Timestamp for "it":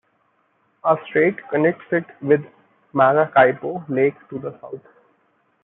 1.91-2.05